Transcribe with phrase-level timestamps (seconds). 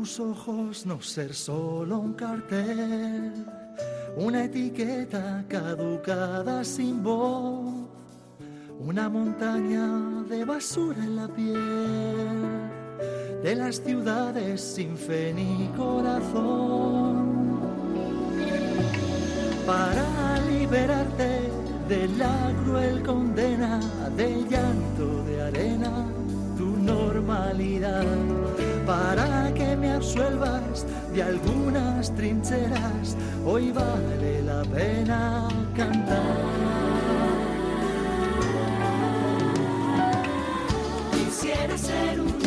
[0.00, 3.34] tus ojos no ser solo un cartel,
[4.16, 7.86] una etiqueta caducada sin voz,
[8.78, 12.40] una montaña de basura en la piel
[13.42, 17.60] de las ciudades sin fe ni corazón.
[19.66, 21.42] Para liberarte
[21.90, 23.78] de la cruel condena
[24.16, 26.06] del llanto de arena,
[26.94, 28.04] normalidad
[28.86, 33.16] para que me absuelvas de algunas trincheras.
[33.46, 36.18] Hoy vale la pena cantar.
[41.12, 42.39] Quisiera ser uno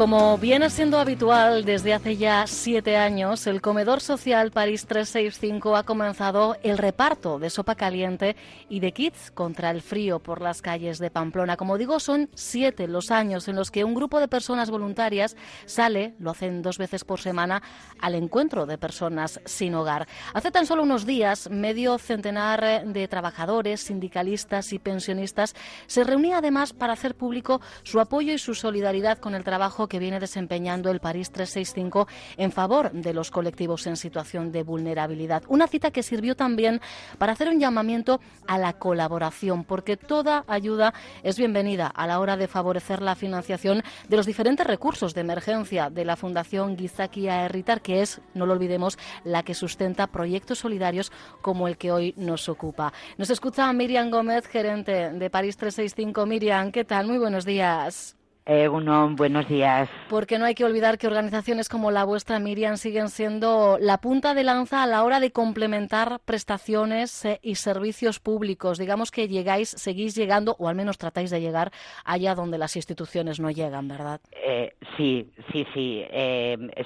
[0.00, 5.82] Como viene siendo habitual desde hace ya siete años, el comedor social París 365 ha
[5.82, 8.34] comenzado el reparto de sopa caliente
[8.70, 11.58] y de kits contra el frío por las calles de Pamplona.
[11.58, 16.14] Como digo, son siete los años en los que un grupo de personas voluntarias sale,
[16.18, 17.62] lo hacen dos veces por semana,
[18.00, 20.08] al encuentro de personas sin hogar.
[20.32, 25.54] Hace tan solo unos días, medio centenar de trabajadores, sindicalistas y pensionistas
[25.86, 29.98] se reunía además para hacer público su apoyo y su solidaridad con el trabajo que
[29.98, 35.42] viene desempeñando el París 365 en favor de los colectivos en situación de vulnerabilidad.
[35.48, 36.80] Una cita que sirvió también
[37.18, 42.38] para hacer un llamamiento a la colaboración, porque toda ayuda es bienvenida a la hora
[42.38, 47.82] de favorecer la financiación de los diferentes recursos de emergencia de la Fundación Gizakia Erritar,
[47.82, 51.10] que es, no lo olvidemos, la que sustenta proyectos solidarios
[51.42, 52.92] como el que hoy nos ocupa.
[53.18, 56.26] Nos escucha Miriam Gómez, gerente de París 365.
[56.26, 57.08] Miriam, ¿qué tal?
[57.08, 58.19] Muy buenos días.
[58.52, 59.88] Eh, uno, buenos días.
[60.08, 64.34] Porque no hay que olvidar que organizaciones como la vuestra, Miriam, siguen siendo la punta
[64.34, 68.76] de lanza a la hora de complementar prestaciones eh, y servicios públicos.
[68.76, 71.70] Digamos que llegáis, seguís llegando, o al menos tratáis de llegar
[72.04, 74.20] allá donde las instituciones no llegan, ¿verdad?
[74.32, 76.04] Eh, sí, sí, sí.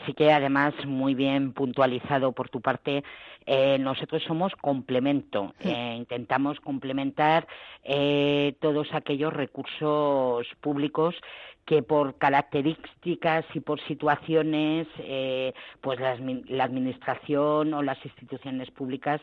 [0.04, 3.02] sí que además muy bien puntualizado por tu parte
[3.46, 7.46] eh, nosotros somos complemento, eh, intentamos complementar
[7.82, 11.14] eh, todos aquellos recursos públicos
[11.64, 14.86] que por características y por situaciones,
[15.80, 19.20] pues la, administración o las instituciones públicas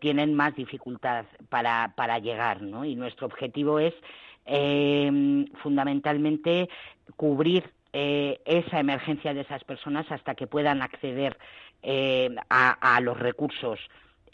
[0.00, 2.84] tienen más dificultad para, para llegar, ¿no?
[2.84, 3.94] Y nuestro objetivo es
[5.62, 6.68] fundamentalmente
[7.16, 11.36] cubrir esa emergencia de esas personas hasta que puedan acceder
[11.88, 13.78] eh, a, los recursos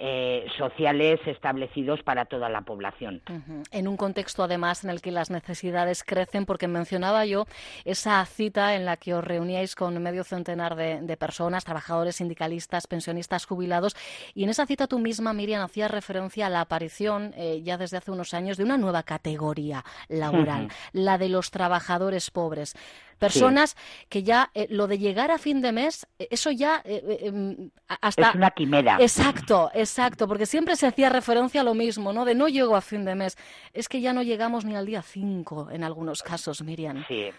[0.05, 3.23] eh, sociales establecidos para toda la población.
[3.71, 7.47] En un contexto, además, en el que las necesidades crecen, porque mencionaba yo
[7.85, 13.47] esa cita en la que os reuníais con medio centenar de, personas, trabajadores, sindicalistas, pensionistas,
[13.47, 13.95] jubilados,
[14.35, 17.99] y en esa cita tú misma, Miriam, hacías referencia a la aparición, eh, ya desde
[17.99, 22.75] hace unos años, de una nueva categoría laboral, la de los trabajadores pobres.
[23.23, 23.77] Personas
[24.09, 27.71] que ya eh, lo de llegar a fin de mes, eh, eso ya eh, em,
[28.01, 28.31] hasta...
[28.31, 28.97] Es una quimera.
[29.01, 32.25] Exacto, exacto, porque siempre se hacía referencia a lo mismo, ¿no?
[32.25, 33.37] De no llego a fin de mes.
[33.73, 37.05] Es que ya no llegamos ni al día 5 en algunos casos, Miriam.
[37.09, 37.31] Sí.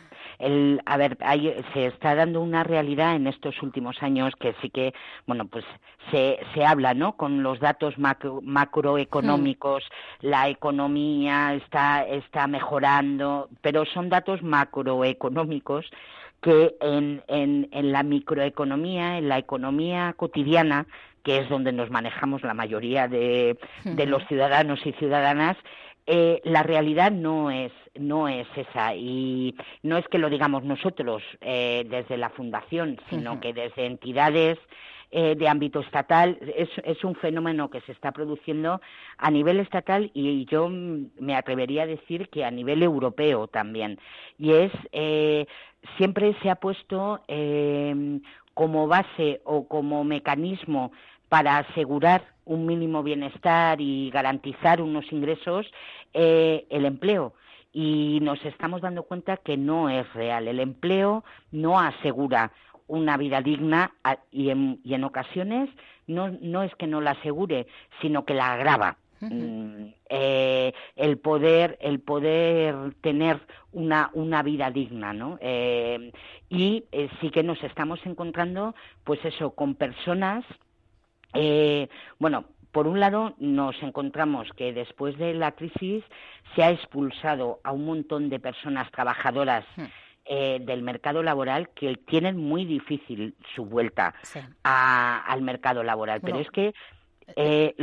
[0.43, 1.17] El, a ver,
[1.73, 4.93] se está dando una realidad en estos últimos años que sí que,
[5.25, 5.65] bueno, pues
[6.11, 7.15] se, se habla, ¿no?
[7.15, 10.27] Con los datos macroeconómicos, hmm.
[10.27, 15.89] la economía está, está mejorando, pero son datos macroeconómicos
[16.43, 20.85] que en, en, la microeconomía, en la economía cotidiana,
[21.23, 25.55] que es donde nos manejamos la mayoría de, los ciudadanos y ciudadanas,
[26.06, 31.22] eh, la realidad no es no es esa y no es que lo digamos nosotros
[31.41, 34.58] eh, desde la fundación sino que desde entidades
[35.16, 38.82] eh, de ámbito estatal es, es, un fenómeno que se está produciendo
[39.20, 43.99] a nivel estatal y yo me atrevería a decir que a nivel europeo también.
[44.40, 45.46] Y es, eh,
[45.97, 48.22] siempre se ha puesto eh,
[48.56, 50.91] como base o como mecanismo
[51.34, 55.66] para asegurar un mínimo bienestar y garantizar unos ingresos
[56.14, 57.34] el empleo
[57.72, 60.47] y nos estamos dando cuenta que no es real.
[60.47, 62.52] El empleo no asegura
[62.85, 63.96] una vida digna
[64.32, 65.72] y en, y en ocasiones
[66.06, 67.66] no, no es que no la asegure,
[68.00, 68.97] sino que la agrava.
[69.22, 73.40] Mm, eh, el poder el poder tener
[73.72, 76.12] una, una vida digna no eh,
[76.50, 78.76] y eh, sí que nos estamos encontrando
[79.06, 80.44] pues eso con personas
[82.20, 86.03] bueno por un lado, nos encontramos que después de la crisis
[86.56, 89.84] se ha expulsado a un montón de personas trabajadoras hmm.
[90.26, 94.16] eh, del mercado laboral que tienen muy difícil su vuelta
[94.64, 96.20] al mercado laboral.
[96.22, 96.74] Pero es que
[97.35, 97.75] eh,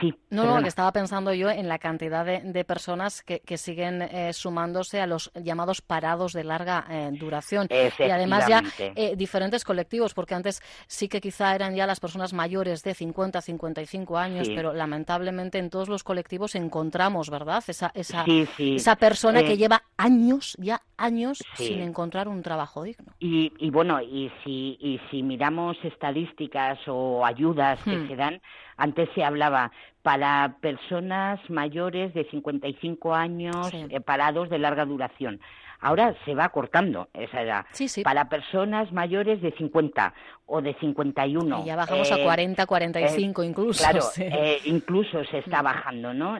[0.00, 0.14] sí.
[0.30, 5.00] No, no, que estaba pensando yo en la cantidad de, personas que, siguen eh, sumándose
[5.00, 7.68] a los llamados parados de larga eh, duración.
[7.70, 12.32] Y además ya eh, diferentes colectivos, porque antes sí que quizá eran ya las personas
[12.32, 17.62] mayores de 50, 55 años, pero lamentablemente en todos los colectivos encontramos, ¿verdad?
[17.66, 18.24] Esa, esa,
[18.58, 23.12] esa persona que lleva años, ya años, sin encontrar un trabajo digno.
[23.18, 28.08] Y, y bueno, y si, y si miramos estadísticas o ayudas que hmm.
[28.08, 28.40] se dan,
[28.76, 29.70] antes se hablaba
[30.04, 35.40] para personas mayores de 55 años eh, parados de larga duración.
[35.80, 37.66] Ahora se va cortando esa edad.
[38.04, 40.14] Para personas mayores de 50
[40.46, 41.62] o de 51.
[41.62, 43.82] Y ya bajamos a 40, 45 eh, incluso.
[43.82, 45.64] Claro, eh, incluso se está mm.
[45.64, 46.38] bajando, ¿no?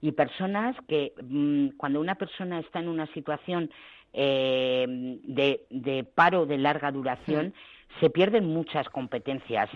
[0.00, 3.70] y personas que mm, cuando una persona está en una situación
[4.12, 7.52] de, de, paro de larga duración,
[8.00, 9.70] se pierden muchas competencias,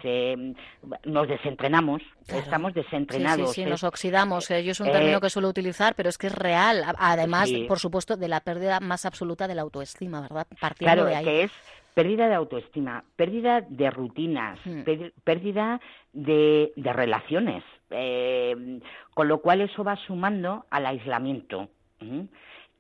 [1.04, 3.52] nos desentrenamos, estamos desentrenados.
[3.52, 4.50] Sí, sí, nos oxidamos.
[4.50, 6.84] Eh, yo es un término eh, que suelo utilizar, pero es que es real.
[6.98, 10.46] Además, por supuesto, de la pérdida más absoluta de la autoestima, ¿verdad?
[10.60, 11.24] Partiendo de ahí.
[11.24, 11.52] que es
[11.94, 14.82] pérdida de autoestima, pérdida de rutinas, hmm.
[15.24, 15.80] pérdida
[16.12, 18.80] de, relaciones, eh,
[19.14, 21.68] con lo cual eso va sumando al aislamiento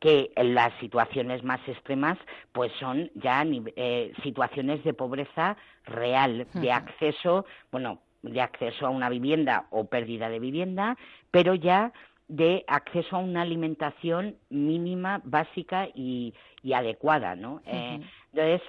[0.00, 2.18] que las situaciones más extremas
[2.52, 3.44] pues son ya
[3.76, 10.28] eh, situaciones de pobreza real, de acceso, bueno, de acceso a una vivienda o pérdida
[10.28, 10.96] de vivienda,
[11.30, 11.92] pero ya
[12.28, 16.34] de acceso a una alimentación mínima, básica y,
[16.74, 17.62] adecuada, ¿no?
[17.64, 18.00] Eh,
[18.32, 18.60] entonces,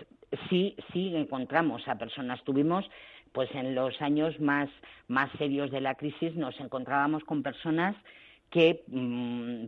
[0.49, 2.89] sí, sí encontramos a personas, tuvimos
[3.33, 4.69] pues en los años más,
[5.07, 7.95] más serios de la crisis nos encontrábamos con personas
[8.49, 9.65] que mm,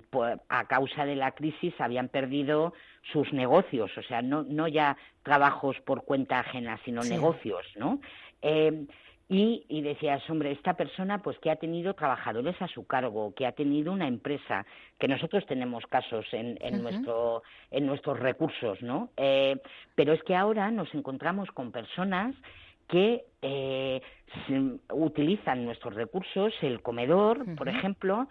[0.50, 2.74] a causa de la crisis habían perdido
[3.12, 8.00] sus negocios, o sea, no, no ya trabajos por cuenta ajena, sino negocios, ¿no?
[8.42, 8.86] Eh,
[9.30, 13.46] y, y, decías, hombre, esta persona pues que ha tenido trabajadores a su cargo, que
[13.46, 14.66] ha tenido una empresa,
[15.00, 19.10] que nosotros tenemos casos en, en, nuestro, en nuestros recursos, ¿no?
[19.16, 19.56] Eh,
[19.96, 22.36] pero es que ahora nos encontramos con personas
[22.90, 24.02] que eh,
[24.92, 28.28] utilizan nuestros recursos, el comedor, por ejemplo,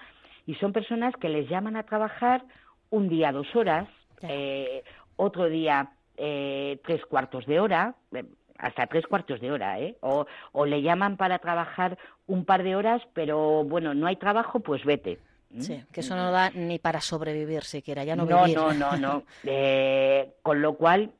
[0.50, 2.42] y son personas que les llaman a trabajar
[2.90, 3.88] un día dos horas,
[4.22, 4.82] eh,
[5.14, 8.24] otro día eh, tres cuartos de hora, eh,
[8.58, 9.96] hasta tres cuartos de hora, ¿eh?
[10.00, 14.58] O, o, le llaman para trabajar un par de horas, pero bueno, no hay trabajo,
[14.58, 15.20] pues vete.
[15.60, 18.56] Sí, que eso no da ni para sobrevivir siquiera, ya no No, vivir.
[18.56, 19.22] no, no, no.
[20.42, 21.12] con lo cual,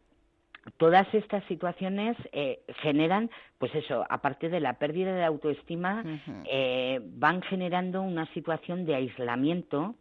[0.77, 6.05] todas estas situaciones eh, generan, pues eso, aparte de la pérdida de autoestima,
[6.45, 9.95] eh, van generando una situación de aislamiento,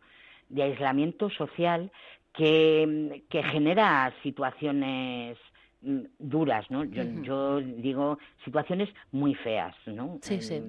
[0.50, 1.92] de aislamiento social
[2.34, 5.38] que, que genera situaciones
[5.82, 6.84] mm, duras, ¿no?
[6.84, 10.20] Yo, yo, digo situaciones muy feas, ¿no?
[10.22, 10.62] Sí, sí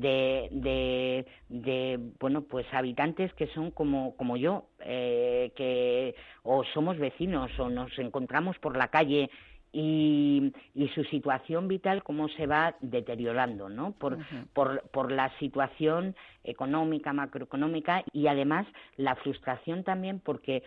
[0.00, 6.98] de, de, de, bueno pues habitantes que son como como yo eh, que o somos
[6.98, 9.30] vecinos o nos encontramos por la calle
[9.72, 13.92] y, y, su situación vital cómo se va deteriorando, ¿no?
[13.92, 14.18] Por,
[14.54, 20.62] por, por, la situación económica, macroeconómica y además la frustración también porque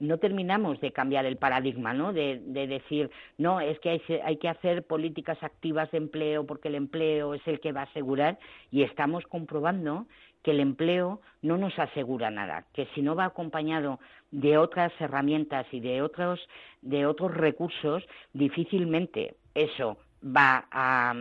[0.00, 2.12] no terminamos de cambiar el paradigma, ¿no?
[2.12, 6.74] De, decir, no, es que hay, hay, que hacer políticas activas de empleo porque el
[6.74, 8.38] empleo es el que va a asegurar
[8.70, 10.06] y estamos comprobando
[10.42, 13.98] que el empleo no nos asegura nada, que si no va acompañado
[14.30, 16.38] de otras herramientas y de otros,
[16.82, 21.14] de otros recursos, difícilmente eso va a,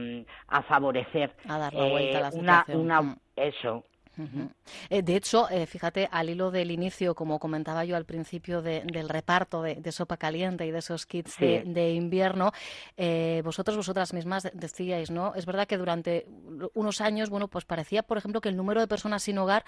[0.68, 2.82] favorecer a dar la vuelta a la situación.
[2.82, 3.18] una,
[4.90, 9.10] eh, de hecho, eh, fíjate, al hilo del inicio, como comentaba yo al principio del
[9.10, 12.52] reparto de, sopa caliente y de esos kits de, invierno,
[12.98, 15.34] eh, vosotros, vosotras mismas decíais, ¿no?
[15.36, 16.28] Es verdad que durante
[16.74, 19.66] unos años, bueno, pues parecía, por ejemplo, que el número de personas sin hogar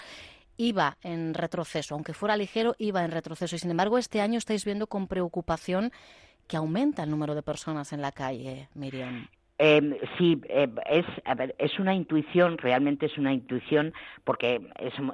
[0.57, 3.55] iba en retroceso, aunque fuera ligero, iba en retroceso.
[3.55, 5.91] Y sin embargo, este año estáis viendo con preocupación
[6.47, 9.27] que aumenta el número de personas en la calle, Miriam.
[9.57, 11.05] Eh, sí, eh, es,
[11.57, 13.93] es una intuición, realmente es una intuición,
[14.25, 14.59] porque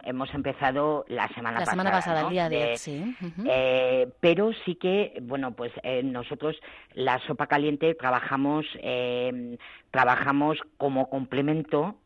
[0.04, 1.66] hemos empezado la semana pasada.
[1.66, 3.16] La semana pasada, el día de, sí.
[3.46, 6.60] eh, pero sí que, bueno, pues eh, nosotros
[6.96, 9.58] la sopa caliente trabajamos, eh,
[9.92, 11.98] trabajamos como complemento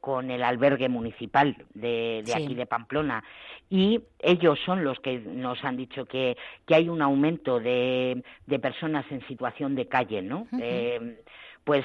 [0.00, 3.24] con el albergue municipal de, de aquí de Pamplona
[3.70, 6.36] y ellos son los que nos han dicho que,
[6.66, 10.46] que hay un aumento de, de personas en situación de calle, ¿no?
[11.64, 11.84] Pues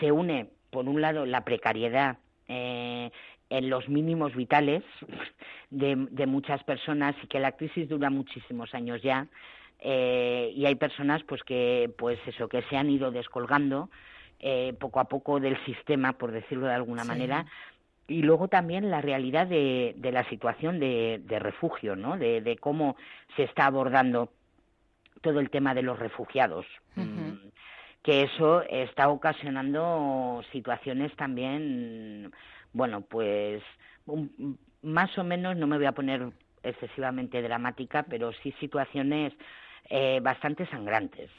[0.00, 3.10] se une, por un lado, la precariedad eh,
[3.50, 4.82] en los mínimos vitales
[5.70, 9.26] de, muchas personas y que la crisis dura muchísimos años ya
[9.80, 13.90] eh, y hay personas pues que pues eso que se han ido descolgando
[14.40, 17.46] eh, poco a poco del sistema por decirlo de alguna manera
[18.08, 22.16] y luego también la realidad de, de la situación de, de refugio, ¿no?
[22.16, 22.96] De, de, cómo
[23.34, 24.30] se está abordando
[25.22, 26.66] todo el tema de los refugiados.
[28.06, 32.30] Que eso está ocasionando situaciones también,
[32.72, 33.64] bueno, pues
[34.82, 36.30] más o menos, no me voy a poner
[36.62, 39.32] excesivamente dramática, pero sí situaciones
[39.90, 41.32] eh, bastante sangrantes,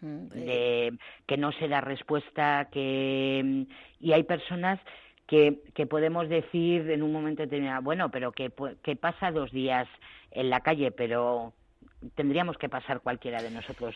[0.00, 3.66] de que no se da respuesta, que
[4.00, 4.80] y hay personas
[5.26, 8.50] que, que podemos decir en un momento determinado, bueno, pero que,
[8.82, 9.86] que pasa dos días
[10.30, 11.52] en la calle, pero
[12.14, 13.94] tendríamos que pasar cualquiera de nosotros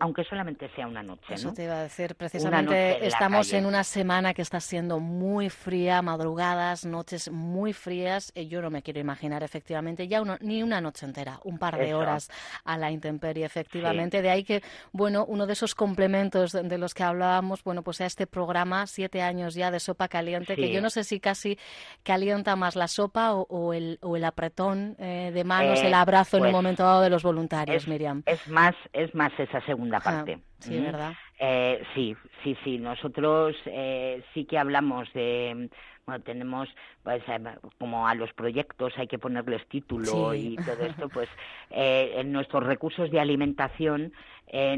[0.00, 1.34] aunque solamente sea una noche.
[1.34, 6.00] Eso te iba a decir, precisamente estamos en una semana que está siendo muy fría,
[6.00, 8.32] madrugadas, noches muy frías.
[8.34, 11.94] Y yo no me quiero imaginar efectivamente ya ni una noche entera, un par de
[11.94, 12.30] horas
[12.64, 14.22] a la intemperie, efectivamente.
[14.22, 14.62] De ahí que,
[14.92, 19.22] bueno, uno de esos complementos de, los que hablábamos, bueno, pues a este programa, siete
[19.22, 21.58] años ya de sopa caliente, que yo no sé si casi
[22.02, 26.36] calienta más la sopa o, el, o el apretón eh, de manos, el eh, abrazo
[26.36, 28.22] en un pues momento dado de los voluntarios, Miriam.
[28.26, 30.38] Es más, es más esa segunda parte.
[30.58, 31.14] sí, ¿verdad?
[31.38, 32.78] Eh, sí, sí, sí.
[32.78, 35.68] Nosotros eh, sí que hablamos de,
[36.06, 36.68] bueno, tenemos,
[37.02, 37.38] pues, eh,
[37.78, 41.28] como a los proyectos hay que ponerles título y todo esto, pues,
[41.70, 44.12] en nuestros recursos de alimentación,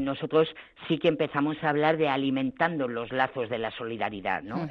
[0.01, 0.47] nosotros
[0.87, 4.67] sí que empezamos a hablar de alimentando los lazos de la solidaridad, ¿no?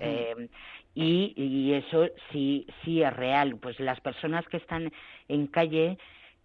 [0.94, 3.56] y, y, eso sí, sí es real.
[3.58, 4.90] Pues las personas que están
[5.28, 5.98] en calle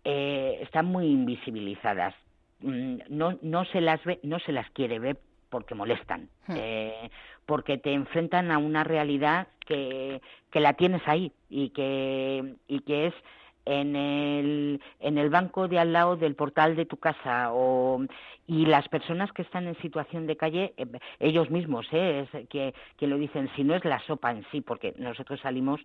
[0.03, 2.13] están muy invisibilizadas
[2.61, 5.17] no, no se las ve, no se las quiere ver
[5.49, 6.55] porque molestan, hmm.
[6.55, 7.11] eh,
[7.45, 13.07] porque te enfrentan a una realidad que, que la tienes ahí y que, y que
[13.07, 13.13] es
[13.65, 18.03] en el, en el banco de al lado del portal de tu casa o,
[18.47, 20.87] y las personas que están en situación de calle, eh,
[21.19, 24.61] ellos mismos, eh, es que, que lo dicen, si no es la sopa en sí,
[24.61, 25.79] porque nosotros salimos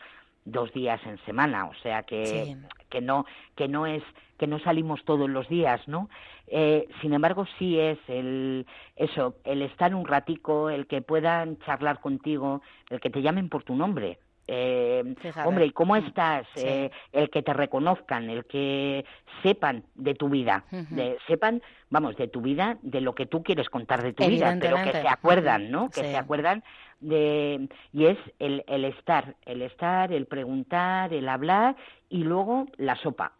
[0.46, 2.56] dos días en semana, o sea que,
[2.88, 4.02] que no que no es
[4.38, 6.08] que no salimos todos los días, ¿no?
[6.46, 12.00] Eh, sin embargo, sí es el eso, el estar un ratico, el que puedan charlar
[12.00, 14.18] contigo, el que te llamen por tu nombre.
[14.48, 15.02] Eh,
[15.44, 16.46] hombre, ¿y cómo mm, estás?
[16.54, 19.04] Eh, el que te reconozcan, el que
[19.42, 23.68] sepan de tu vida, de, sepan, vamos, de tu vida, de lo que tú quieres
[23.68, 25.90] contar de tu vida, pero que se acuerdan, ¿no?
[25.90, 26.62] Que se acuerdan
[27.00, 31.76] de y es el, el estar, el estar, el preguntar, el hablar
[32.08, 33.32] y luego la sopa.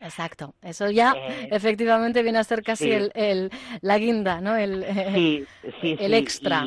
[0.00, 3.50] Exacto, eso ya eh, efectivamente viene a ser casi el, el,
[3.80, 4.56] la guinda, ¿no?
[4.56, 5.44] El, sí,
[5.80, 6.64] sí, el extra.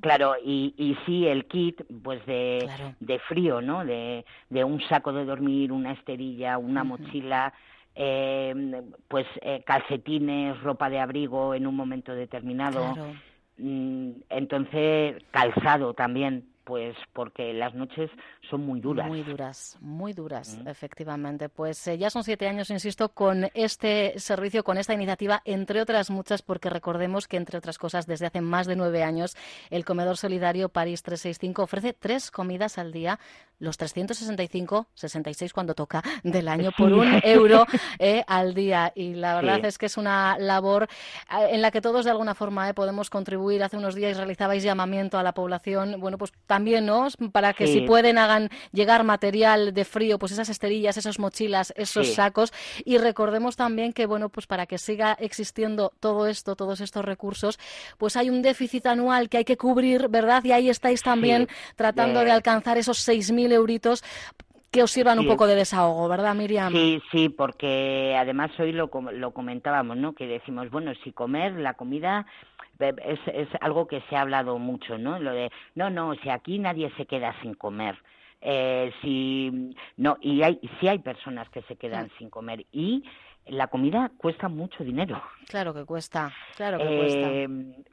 [0.00, 2.68] Claro, y, y sí el kit pues de,
[3.00, 3.84] de frío, ¿no?
[3.84, 7.52] De, de un saco de dormir, una esterilla, una mochila,
[8.00, 12.94] eh, pues eh, calcetines, ropa de abrigo en un momento determinado.
[13.56, 18.08] Mm, entonces, calzado también, pues porque las noches
[18.50, 19.08] son muy duras.
[19.08, 20.68] Muy duras, muy duras, mm.
[20.68, 21.48] efectivamente.
[21.48, 26.10] Pues eh, ya son siete años, insisto, con este servicio, con esta iniciativa, entre otras
[26.10, 29.34] muchas, porque recordemos que, entre otras cosas, desde hace más de nueve años,
[29.70, 33.18] el Comedor Solidario París 365 ofrece tres comidas al día,
[33.58, 37.66] los 365, 66 cuando toca, del año, por un euro
[37.98, 38.92] eh, al día.
[38.94, 40.88] Y la verdad es que es una labor
[41.30, 43.62] eh, en la que todos, de alguna forma, podemos contribuir.
[43.62, 47.08] Hace unos días realizabais llamamiento a la población, bueno, pues también, ¿no?
[47.32, 52.14] Para que si pueden hagan llegar material de frío, pues esas esterillas, esas mochilas, esos
[52.14, 52.52] sacos.
[52.84, 57.58] Y recordemos también que, bueno, pues para que siga existiendo todo esto, todos estos recursos,
[57.96, 60.44] pues hay un déficit anual que hay que cubrir, ¿verdad?
[60.44, 64.04] Y ahí estáis también tratando de alcanzar esos 6.000 euritos
[64.70, 66.72] que os sirvan un poco de desahogo, ¿verdad, Miriam?
[66.72, 70.14] Sí, sí, porque además hoy lo, lo comentábamos, ¿no?
[70.14, 72.26] Que decimos, bueno, si comer, la comida
[72.78, 75.18] es, es algo que se ha hablado mucho, ¿no?
[75.18, 77.96] Lo de, no, no, si aquí nadie se queda sin comer.
[78.40, 83.02] Eh, si no y hay si hay personas que se quedan sin comer y
[83.48, 85.22] la comida cuesta mucho dinero.
[85.48, 87.30] Claro que cuesta, claro que cuesta.
[87.30, 87.48] Eh,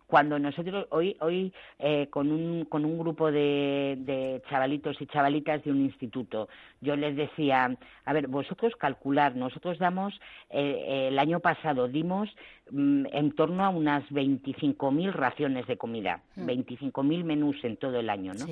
[0.07, 5.63] cuando nosotros, hoy, hoy eh, con, un, con un grupo de, de, chavalitos y chavalitas
[5.63, 6.47] de un instituto,
[6.81, 10.19] yo les decía, a ver, vosotros calcular, nosotros damos,
[10.49, 12.29] eh, el año pasado dimos
[12.71, 17.25] mm, en torno a unas 25.000 raciones de comida, 25.000 mm.
[17.25, 18.45] menús en todo el año, ¿no?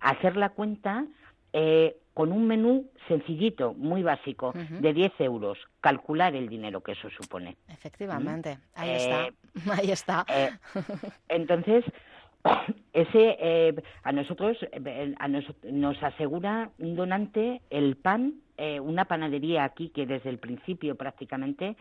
[0.00, 1.06] Hacer la cuenta
[1.52, 7.10] eh, con un menú sencillito, muy básico, de 10 euros, calcular el dinero que eso
[7.10, 7.58] supone.
[7.68, 9.32] Efectivamente, ahí está, eh,
[9.70, 10.24] ahí está.
[10.26, 10.48] Eh,
[11.28, 11.84] entonces,
[12.94, 15.14] ese eh, a nosotros eh,
[15.70, 18.40] nos asegura un donante el pan,
[18.80, 21.76] una panadería aquí que desde el principio prácticamente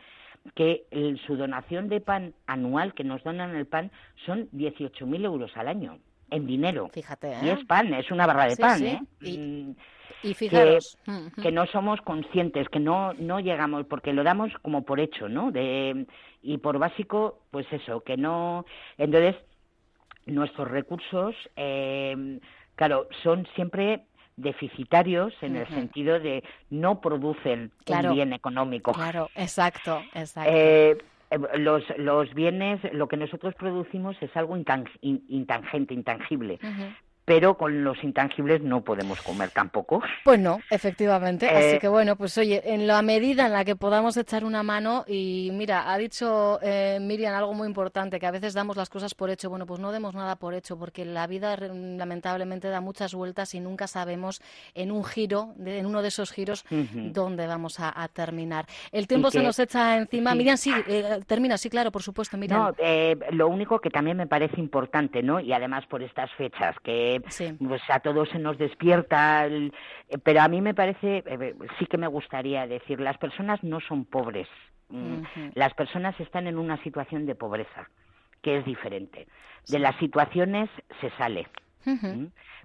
[0.54, 0.84] que
[1.26, 3.90] su donación de pan anual que nos donan el pan
[4.26, 6.00] son 18.000 euros al año
[6.30, 6.90] en dinero.
[6.94, 9.02] Fíjate, Y es pan, es una barra de pan, ¿eh?
[9.22, 9.76] Y, mm,
[10.24, 10.98] y fijaros.
[11.42, 15.52] Que, no somos conscientes, que no, no llegamos, porque lo damos como por hecho, ¿no?
[15.52, 16.06] De,
[16.42, 18.66] y por básico, pues eso, que no.
[18.98, 19.36] Entonces,
[20.26, 22.40] nuestros recursos, eh,
[22.76, 24.06] claro, son siempre
[24.38, 28.92] deficitarios en el sentido de no producen un bien económico.
[28.92, 30.52] Claro, exacto, exacto.
[30.52, 30.98] Eh, eh,
[31.58, 36.60] los, los bienes, lo que nosotros producimos es algo intangente, intangible
[37.26, 40.02] pero con los intangibles no podemos comer tampoco.
[40.24, 41.50] Pues no, efectivamente.
[41.50, 44.62] Así eh, que bueno, pues oye, en la medida en la que podamos echar una
[44.62, 48.90] mano, y mira, ha dicho eh, Miriam algo muy importante, que a veces damos las
[48.90, 49.50] cosas por hecho.
[49.50, 53.60] Bueno, pues no demos nada por hecho, porque la vida lamentablemente da muchas vueltas y
[53.60, 54.42] nunca sabemos
[54.76, 58.66] en un giro, en uno de esos giros, dónde vamos a, terminar.
[58.92, 60.36] El tiempo se nos echa encima.
[60.36, 62.72] Miriam, sí, eh, termina, sí, claro, por supuesto, Miriam.
[62.78, 65.40] No, lo único que también me parece importante, ¿no?
[65.40, 69.72] Y además por estas fechas, que pues a todos se nos despierta, eh,
[70.24, 74.06] pero a mí me parece, eh, sí que me gustaría decir, las personas no son
[74.06, 74.48] pobres,
[74.90, 77.90] mm, las personas están en una situación de pobreza,
[78.42, 79.28] que es diferente.
[79.68, 80.70] De las situaciones
[81.02, 81.48] se sale.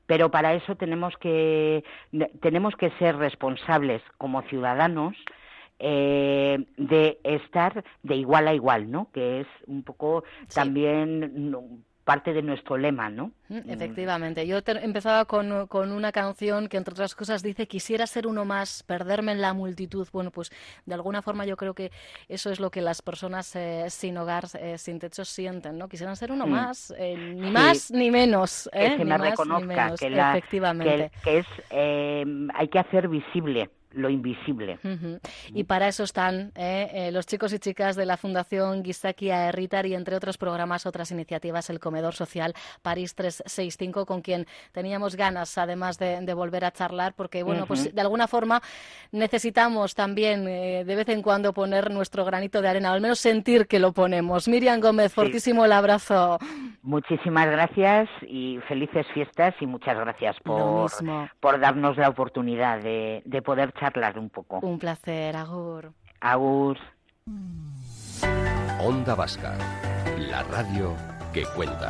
[0.07, 1.85] Pero para eso tenemos que,
[2.41, 5.15] tenemos que ser responsables como ciudadanos
[5.79, 9.11] eh, de estar de igual a igual, ¿no?
[9.13, 13.31] Que es un poco también parte de nuestro lema, ¿no?
[13.49, 14.45] Mm, efectivamente.
[14.45, 18.83] Yo empezaba con, con, una canción que, entre otras cosas, dice quisiera ser uno más,
[18.83, 20.09] perderme en la multitud.
[20.13, 20.51] Bueno, pues
[20.87, 21.93] de alguna forma yo creo que
[22.29, 25.89] eso es lo que las personas eh, sin hogar, eh, sin techo sienten, ¿no?
[25.89, 28.69] Quisieran ser uno más, eh, ni más ni menos.
[28.73, 31.13] Que se me reconozca, que, efectivamente.
[31.23, 34.79] que, es, hay que hacer visible lo invisible.
[35.53, 39.87] Y para eso están eh, eh, los chicos y chicas de la Fundación Gisaki Aerritar
[39.87, 45.59] y entre otros programas, otras iniciativas, el Comedor Social París 365, con quien teníamos ganas
[45.59, 48.63] además de, volver a charlar, porque bueno, pues de alguna forma
[49.11, 53.19] necesitamos también eh, de vez en cuando poner nuestro granito de arena, o al menos
[53.19, 54.47] sentir que lo ponemos.
[54.47, 56.39] Miriam Gómez, fortísimo el abrazo.
[56.83, 60.91] Muchísimas gracias y felices fiestas y muchas gracias por,
[61.41, 64.61] por darnos la oportunidad de, de poder charlar un poco.
[64.61, 65.93] Un placer, Agur.
[66.21, 66.77] Agur.
[68.83, 69.57] Onda Vasca,
[70.19, 70.95] la radio
[71.33, 71.89] que cuenta.